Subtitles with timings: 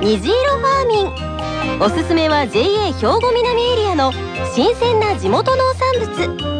[0.00, 1.80] 虹色ファーミン。
[1.80, 4.12] おすすめは JA 兵庫南エリアの
[4.54, 6.56] 新鮮な地元農産物。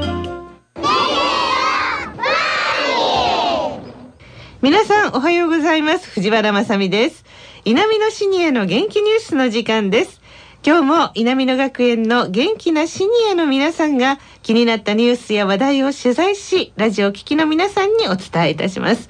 [4.62, 6.08] 皆さんおはようございます。
[6.10, 7.24] 藤原まさです。
[7.64, 10.20] 南のシニアの元気ニュースの時間です。
[10.64, 19.08] 今日も稲美野学園の元気なシニアの皆さんが気になったニュースや話題を取材し、ラジオ聴きの皆さんにお伝えいたします。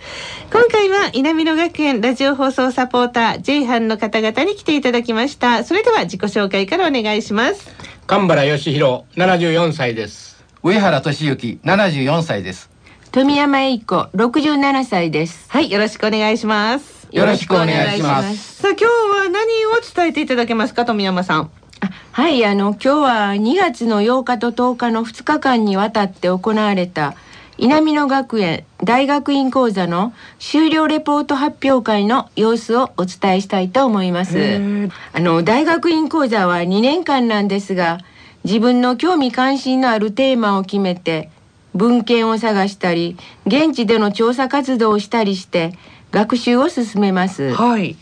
[0.53, 5.65] 今回は稲美野学園ラジオ放送サポーター J 班の方々に来ていただきました。
[5.65, 7.71] それでは自己紹介からお願いします。
[8.07, 10.45] 神原義弘、74歳です。
[10.63, 12.71] 上原俊之、74歳です。
[13.13, 15.47] 富山栄子、67歳です。
[15.49, 17.09] はい、よろしくお願いします。
[17.13, 18.56] よろしくお願いします。
[18.67, 18.85] さあ今日
[19.27, 21.51] は何を伝えていただけますか富山さん？
[22.11, 27.15] はいあの今日は2月の8日と10日の2日間にわたって行われた
[27.59, 34.37] 稲美野学園大学院講座の修了レポート発表会の様子をお伝えしたいと思います
[35.13, 37.99] あの大学院講座は2年間なんですが
[38.43, 41.31] 自分の興味関心のあるテーマを決めて
[41.73, 45.79] 文献を探したり現地での調査活動をしたりして
[46.11, 47.53] 学習を進めます。
[47.55, 47.97] はい。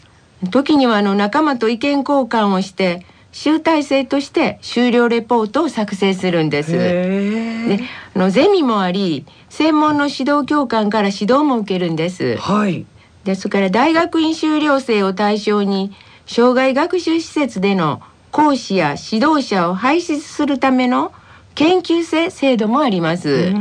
[0.50, 6.70] 時にはあの仲間と意見交換をして集大成として終了レポートを作成するんです。
[6.70, 7.80] で、
[8.14, 12.36] あのゼミもあり、専門の指導教官から指導も受けるんです。
[12.36, 12.86] はい。
[13.24, 15.92] で、それから大学院修了生を対象に
[16.26, 21.12] 障害学習施設での講師や指導者を輩出するための
[21.56, 23.52] 研究生制度もあります。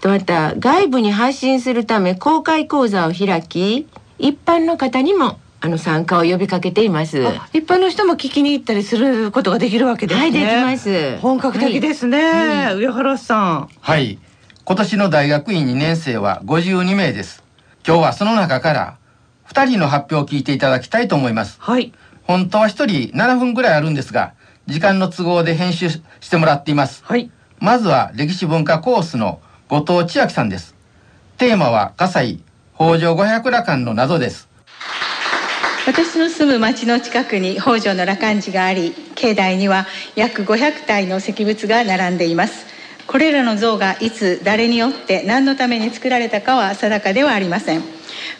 [0.00, 3.86] とまた外部に発信するため公開講座を開き
[4.18, 7.22] 一般の方にもあの参加を呼びかけています。
[7.54, 10.20] 一般の人も聞きに行ったりすることができるわけですね。
[10.20, 11.16] はい、できます。
[11.22, 12.22] 本格的ですね。
[12.66, 13.68] はい、上原さん。
[13.80, 14.18] はい。
[14.62, 17.42] 今年の大学院2年生は52名です。
[17.86, 18.98] 今日はその中から
[19.48, 21.56] 2人の発表を聞いていただきたいと思います。
[21.62, 21.94] はい。
[22.24, 24.34] 本当は1人7分ぐらいあるんですが、
[24.66, 27.02] 時間の都合で編集してもらっています。
[27.06, 27.30] はい。
[27.58, 30.74] まずは歴史文化コースの後藤千秋さんです。
[31.38, 32.42] テーマは葛西
[32.76, 34.52] 北条五百羅漢の謎です。
[35.86, 39.86] 私の住む町の近くに北条の羅漢寺があり境内には
[40.16, 42.64] 約500体の石仏が並んでいます。
[43.06, 47.82] これらの像がいつ誰によって何のために作られたかは定かではありません。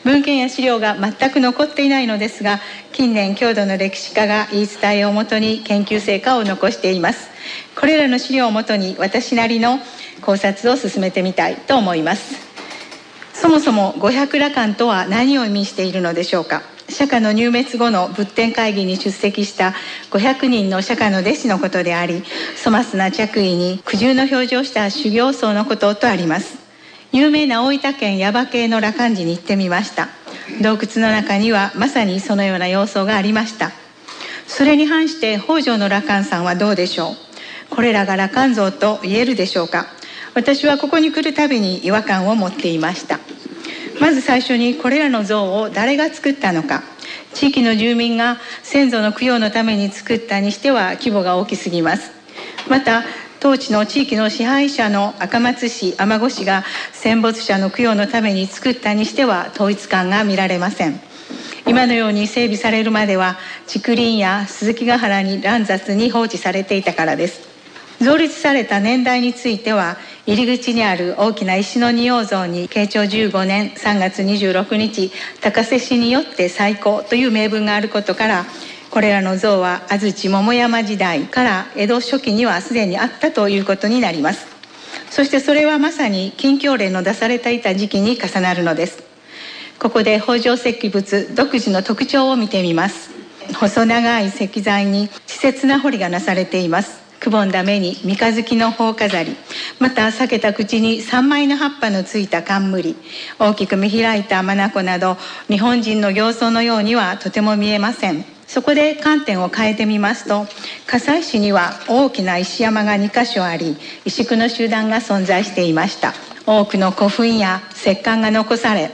[0.05, 2.61] 文献や資料が全く残っていないのですが
[2.93, 7.29] 近年郷土の歴史家が言い伝えをもとに研究成果を残しています。
[7.79, 9.81] これらの資料をもとに私なりの
[10.23, 12.37] 考察を進めてみたいと思います。
[13.35, 16.74] そもそも五百羅漢とは何を意味しているのでしょうか。
[16.95, 19.75] 釈迦の入滅後の仏典会議に出席した
[20.13, 22.23] 500人の釈迦の弟子のことであり
[22.65, 26.57] 粗末な着衣に苦渋の表情をした修行僧のこととあります。
[27.13, 30.09] 有名な大分県耶馬渓の羅漢寺に行ってみました。
[30.63, 33.73] 洞窟の中にはまさにそのような様相がありました。
[34.47, 37.11] それに反して北条の羅漢さんはどうでしょ
[37.71, 37.75] う？
[37.75, 39.87] これらが羅漢像と言えるでしょうか？
[40.35, 43.19] 私はここに来るたびに違和感を持っていました。
[44.01, 46.83] まず最初にこれらの像を誰が作ったのか。
[47.33, 52.13] 地域の住民が先祖の供養のために作ったにしては規模が大きすぎます。
[52.69, 53.03] また
[53.41, 61.01] 当地の地域の支配者の赤松市尼子市が戦没者の供養のために作ったにしては統一感が見られません。
[61.67, 67.43] 今のように整備されるまでは竹林や鈴木ヶ原に乱雑に放置されていたからです。
[68.01, 69.97] 造立された年代については
[70.27, 75.13] 入り口にある大きな石の仁王像に慶長15年3月26日
[75.43, 78.47] 高瀬市によって最高という名分があることから
[78.91, 84.47] これらの像は安土桃山時代から江戸初期にはすでにあったということになります。
[85.11, 89.03] そしてそれはまさに禁教令の出されていた時期に重なるのです。
[89.79, 93.11] ここで北条石仏独自の特徴を見てみます。
[93.55, 97.04] 細長い石材に稚拙な彫りがなされています。
[97.25, 99.35] くぼんだ目に三日月の頬飾り。
[99.79, 102.97] また裂けた口に三枚の葉っぱのついた冠。
[103.39, 105.17] 大きく見開いた眼など
[105.49, 108.27] 日本人の形相のようにはとても見えません。
[108.47, 110.47] そこで観点を変えてみますと
[110.87, 116.13] 葛西市には大きな石山が2か所あり石工の集団が存在していました。
[116.47, 118.91] 多くの古墳や石棺が残され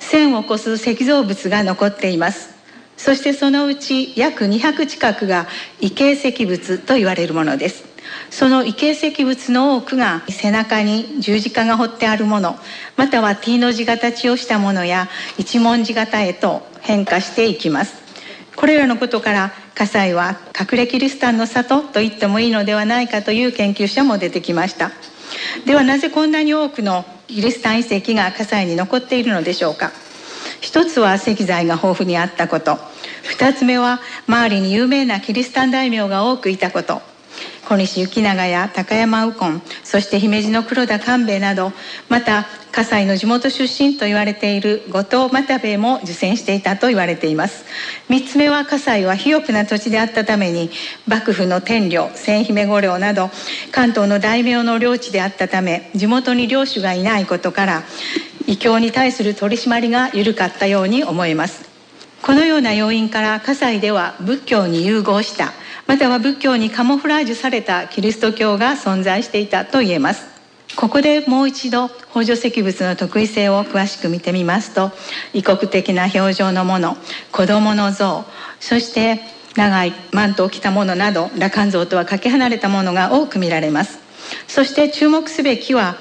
[0.00, 2.57] 線を越す石造物が残っています。
[2.98, 5.46] そしてそのうち約200近くが
[5.80, 7.84] 異形石仏と言われるものです。
[8.30, 12.58] その異形石仏の多くが背中に十字架が彫ってあるもの
[12.96, 15.08] または T の字形をしたものや
[15.38, 17.94] 一文字型へと変化していきます。
[18.56, 24.90] これらのことから葛西は隠れキリシタンの里と言ってもいいのではないかという研究者も出てきました。
[25.64, 29.92] ではなぜこんなに多くのキリシタン遺跡が葛西に残っているのでしょうか。
[30.68, 32.76] 一つは石材が豊富にあったこと。
[33.22, 37.00] 二つ目は周りに有名なキリシタン大名が多くいたこと。
[37.66, 41.72] 小西行長や高山右近そして姫路の黒田官兵衛など
[42.08, 47.64] また葛西の地元出身と言われている後藤又兵衛も受選していたと言われています。
[48.10, 50.70] 3つ目は葛西は肥沃な土地であったために
[51.06, 53.30] 幕府の天領千姫御領など
[53.72, 57.82] 関東の大名の領地であったため地元に領主がいないことから
[58.48, 61.68] 異教に対する取り締まりが緩かったように思えます。
[62.22, 65.52] このような要因から葛西では仏教に融合した
[65.86, 70.26] または仏教にカモフラージュされたキリスト教が存在していたと言えます。
[70.76, 74.92] ここでもう一度北条石仏の特異性を詳しく見てみますと
[75.34, 76.96] 異国的な表情のもの
[77.32, 78.24] 子供の像
[78.60, 79.20] そして
[79.56, 83.98] 長いマントを着たものなど羅漢像とはかけ離れたものが多く見られます。
[84.46, 85.96] そして注目すべきは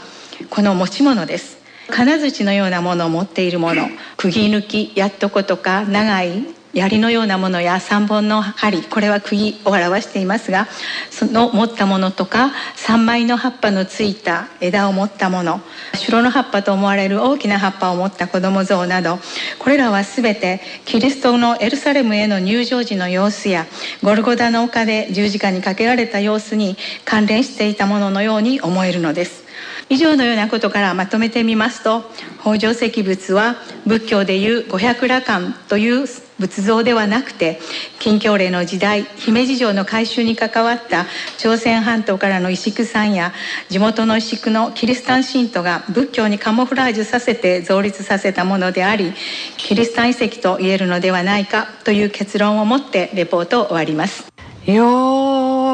[0.50, 1.57] この持ち物です。
[1.90, 3.88] 金槌のようなものを持っているもの
[4.18, 10.68] 釘抜きやっとことか長い槍のようなものや3本の針これは釘を表していますが
[11.10, 15.60] その持ったものとか3枚の葉っぱのついた枝を持ったもの
[15.96, 19.18] 白の葉っぱと思われる大きな葉っぱを持った子供像など
[19.58, 23.66] これらは全てキリストのエルサレムへの入場時の様子や
[24.04, 29.47] ゴルゴダの丘で十字架にかけられた様子に関連していたもののように思えるのです。
[29.90, 32.04] 以上のようなことからまとめてみますと
[32.42, 33.56] 北条石仏は
[33.86, 36.06] 仏教でいう五百羅漢という
[36.40, 37.60] 仏像ではなくて
[38.00, 41.06] 近教令の時代姫路城の改修に関わった
[41.38, 43.34] 朝鮮半島からの石工さんや
[43.70, 49.14] 地元の石工のキリシタン信徒が仏教にカモフラージュさせて造立させたものであり
[49.58, 54.28] キリシタン遺跡と言えるのではないかという結論を持ってレポートを終わります。
[54.68, 54.82] いや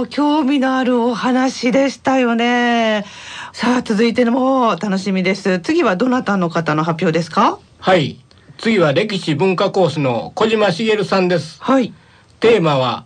[0.10, 3.06] 興味のあるお話でしたよね。
[3.56, 5.60] さあ続いてのも楽しみです。
[5.60, 7.60] 次はどなたの方の発表ですか？
[7.80, 8.20] はい。
[8.58, 11.62] 次は歴史文化コースの小島茂さんです。
[11.62, 11.94] はい。
[12.40, 13.06] テーマは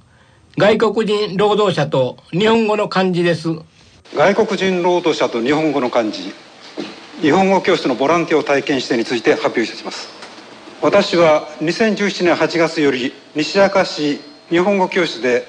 [0.57, 3.49] 外国人労働者と日本語の漢字です。
[4.15, 6.33] 外国人労働者と日本語の漢字。
[7.21, 10.07] 日本語教室のボランティアを体験してについて発表いたします。
[10.81, 15.45] 私は2017年8月より西明石日本語教室で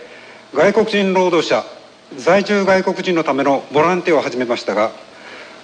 [0.53, 1.65] 外国人労働者
[2.17, 4.93] 在住外国人のためのボランティアを始めましたが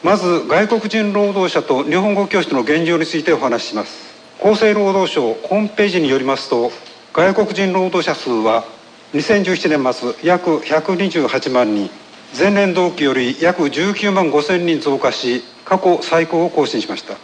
[0.02, 4.12] まず外国人労働者と日本語教室の現状についてお話しします。
[4.43, 6.70] 厚生労働省ホームページによりますと
[7.14, 8.64] 外国人労働者数は
[9.14, 11.88] 2017年末約128万人。
[12.38, 17.14] 前年同期より約19万5千人増加し過去最高を更新しました。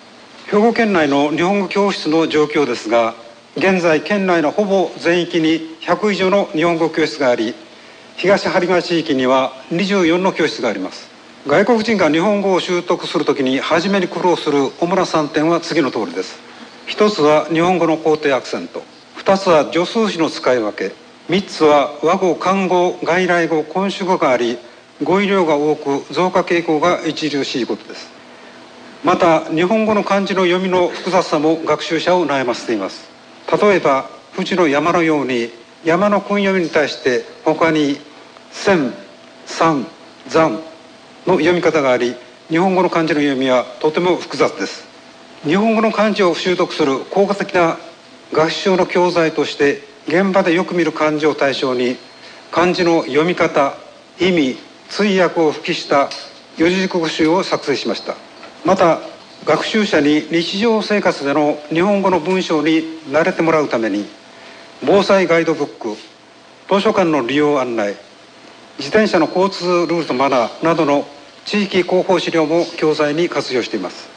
[0.46, 3.14] 兵庫県内の日本語教室の状況ですが
[3.56, 7.54] 現在県内のほぼ全域に100以上の日本語教室があり
[8.20, 11.08] 東播磨地域には24の教室があります。
[11.46, 16.38] 外国人が日本語を習得するときに初めに苦労する主な3点は次の通りです。
[16.84, 18.82] 一つは日本語の肯定アクセント。
[19.16, 20.92] 二つは助数詞の使い分け。
[21.30, 24.58] 三つは和語漢語外来語今主語があり
[25.02, 28.10] 語彙量が多く増加傾向が著しいことです。
[29.02, 33.08] また日本語の漢字の読みの複雑さも学習者を悩ませています。
[33.50, 38.09] 例えば富士の山のように山の訓読みに対して他に
[38.52, 38.92] 千
[39.46, 39.86] 三
[40.28, 40.52] 山
[41.26, 42.14] の読み方があり
[42.48, 44.86] 日本語の漢字の読みはとても複雑です。
[45.44, 47.78] 日本語の漢字を習得する効果的な
[48.32, 51.96] 学習の教材として現場でよく見る漢字を対象に
[52.50, 53.74] 漢字の読み方
[54.18, 54.56] 意味
[54.88, 56.10] 通訳を付記した
[56.58, 58.16] 四字熟語集を作成しました。
[58.64, 58.98] また
[59.44, 64.06] 学習者に日常生活での日本語の文章に慣れてもらうために
[64.84, 65.96] 防災ガイドブック
[66.68, 67.94] 図書館の利用案内
[68.80, 71.06] 自転車の交通ルールとマナーなどの
[71.44, 74.08] 地域広報資料も教材に活用しています。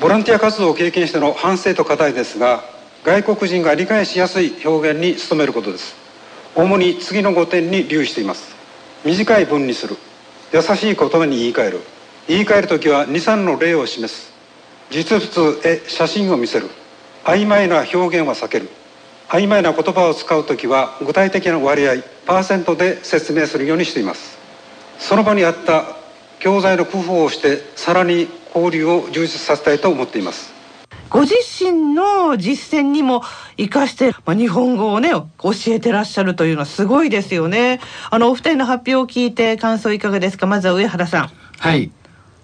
[0.00, 2.64] ボランティア活動を経験しての反省と課題ですが
[3.04, 5.94] 外国人が理解しやすい表現に努めることです。
[6.56, 8.56] 主に次の5点に留意しています。
[9.04, 9.96] 短い文にする。
[10.52, 11.80] 優しい言葉に言い換える。
[12.26, 14.32] 言い換える時は23の例を示す。
[14.90, 16.68] 実物へ写真を見せる。
[17.22, 18.68] 曖昧な表現は避ける。
[19.28, 21.94] 曖昧な言葉を使う時は具体的な割合
[22.26, 24.38] パーセントで説明するようにしています。
[24.98, 25.96] その場にあった
[26.38, 30.52] 教材の工夫をしてさらに交流を充実させたいと思っています。
[31.10, 33.22] ご自身の実践にも
[33.56, 35.26] 生かして、まあ、日本語をね教
[35.68, 37.80] えてらっしゃるというのはすごいですよね。
[38.10, 40.46] あのお二人の発表を聞いて感想いかがですか？
[40.46, 41.30] まずは上原さん。
[41.58, 41.90] はい。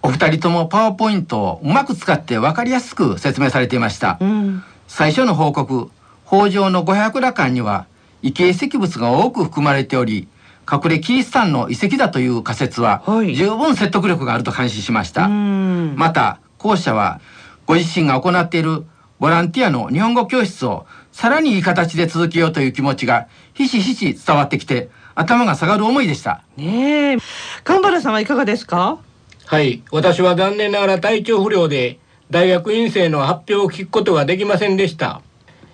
[0.02, 4.62] お二人ともパワーポイントをうまく使って分かりやすく説明されていました、うん。
[4.88, 5.90] 最初の報告
[6.30, 7.87] 北条の五百羅漢には
[8.22, 10.28] 異形石物が多く含まれており
[10.70, 13.34] 隠れキリシタンの遺跡だという仮説ははい。
[13.34, 15.96] 十分説得力があると監視しました、うん。
[15.96, 17.20] また後者は
[17.66, 18.84] ご自身が行っている
[19.18, 26.44] ボランティアの日本語教室をさらにいい形で続けようという気持ちがひしひし伝わってきて頭が下がる思いでした。
[26.56, 27.18] ねえ。
[27.64, 28.99] 神原さんはいかがですか？
[29.46, 29.82] はい。
[29.90, 31.99] 私は残念ながら体調不良で
[32.30, 35.22] 大学院生の発表を聞くことができませんでした。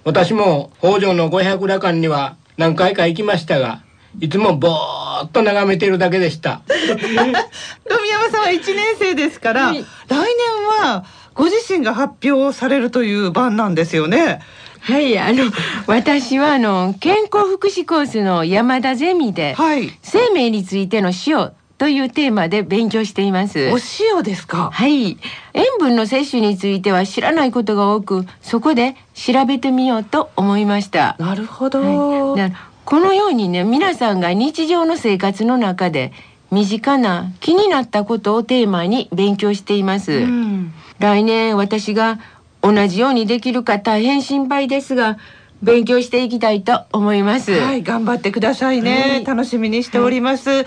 [0.06, 3.82] 私も北条の五百羅漢には何回か行きましたが、
[4.20, 6.62] いつもぼーっと眺めているだけでした。
[6.70, 14.42] 富山さんは1年生ですから、はい来年はご自身が発表されるという番なんですよね。
[14.80, 15.50] はい、あの
[15.88, 19.90] 私はあの健康福祉コースの山田ゼミで、はい。
[20.02, 23.70] 生命についての塩というテーマで勉強しています。
[23.70, 23.78] お
[24.16, 24.70] 塩ですか？
[24.72, 25.18] はい、
[25.52, 31.16] 塩分の摂取については知らないことが多く、そこで調べてみようと思いました。
[31.18, 32.32] なるほど。
[32.32, 36.12] はい、なこのようにね、皆さんが日常の生活の中で
[36.50, 40.12] 身近な気になったことをテーマに勉強しています。
[40.12, 42.18] うん来年私が
[42.62, 45.18] 同じようにできるか大変心配ですが
[45.62, 47.52] 勉強していきたいと思います。
[47.52, 49.00] はい、頑張ってくださいね。
[49.00, 50.62] はい楽しみにしております。
[50.62, 50.66] 今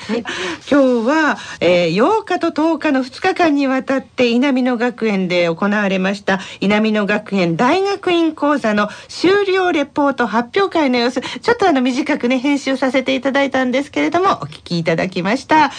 [0.70, 0.76] 日
[1.08, 15.72] は、えー、8日と10日の2日間にわたって稲美野学園で行われました稲美野学園大学院講座の終了レポート発表会の様子、ちょっとあの短くね編集させていただいたんですけれどもお聞きいただきました。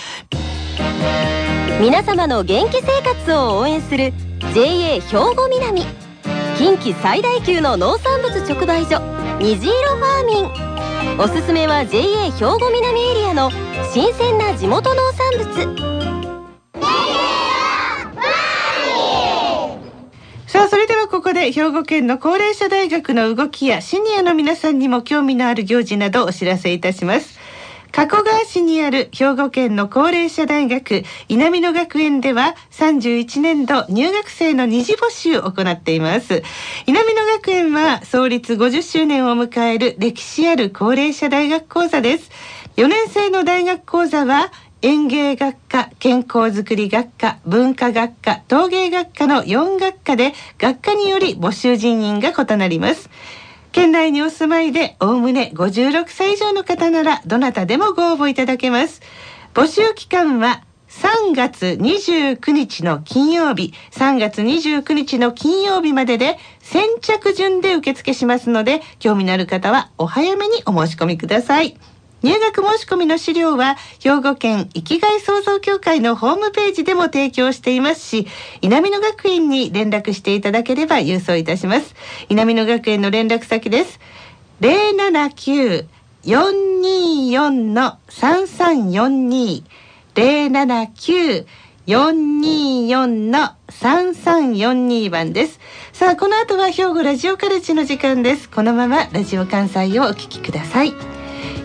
[1.80, 4.12] 皆様の元気生活を応援する
[4.54, 5.00] JA 兵
[5.34, 6.09] 庫南
[6.60, 9.00] 近畿最大級の農産物直売所
[9.38, 11.18] 虹色ファーミン。
[11.18, 13.50] おすすめは JA 兵庫南エリアの
[13.94, 15.90] 新鮮な地元農産物。
[20.46, 27.39] さあそれではここで兵庫県の高齢者大学の動きやシニアの皆さんにも興味のある行事などお知らせいたします。
[27.92, 36.42] 加古川市にある兵庫県の高齢者大学稲美野学園では31年度入学生の二次募集を行っています
[36.86, 42.30] 稲美野学園は創立50周年を迎える歴史ある高齢者大学講座です
[42.76, 53.10] 4年生の大学講座は園芸学科、健康づくり学科、文化学科、陶芸学科の4学科で学科により募集人員が異なります。
[53.72, 59.00] 県内にお住まいでおおむね56歳以上の方ならどなたでもご応募いただけます。
[59.54, 71.76] 募集期間は3月29日の金曜日、3月29日の金曜日までで先着順で受付しますので、興味のある方はお早めにお申し込みください。
[72.22, 78.26] 入学申し込みの資料は兵庫県生きがい創造協会のホームページでも提供していますし
[78.60, 81.94] 稲美野学園に連絡していただければ郵送いたします。
[82.28, 84.00] 稲美野学園の連絡先です。
[84.60, 89.62] 079-424の3342
[90.14, 95.60] 079-424の3342番です。
[95.92, 98.48] さあこの後は兵庫ラジオカルチの時間です。
[98.50, 101.19] このままラジオ関西をお聞きください。